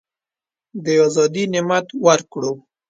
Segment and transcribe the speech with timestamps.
[0.83, 2.51] د آزادی نعمت ورکړو.